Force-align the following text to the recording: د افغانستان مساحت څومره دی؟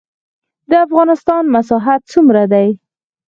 د 0.69 0.71
افغانستان 0.85 1.43
مساحت 1.55 2.01
څومره 2.13 2.43
دی؟ 2.53 2.67